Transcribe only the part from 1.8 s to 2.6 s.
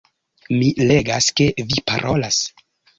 parolas